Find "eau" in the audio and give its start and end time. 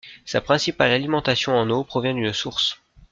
1.69-1.83